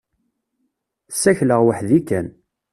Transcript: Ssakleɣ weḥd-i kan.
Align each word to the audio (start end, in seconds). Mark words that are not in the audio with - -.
Ssakleɣ 1.13 1.61
weḥd-i 1.65 1.99
kan. 2.07 2.27